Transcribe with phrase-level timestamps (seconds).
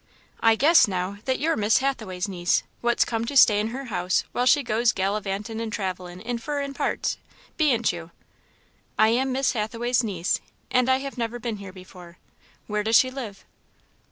[0.39, 4.23] "I guess, now, that you're Miss Hathaway's niece, what's come to stay in her house
[4.31, 7.19] while she goes gallivantin' and travellin' in furrin parts,
[7.55, 8.09] be n't you?"
[8.97, 10.39] "I am Miss Hathaway's niece,
[10.71, 12.17] and I have never been here before.
[12.65, 13.45] Where does she live?"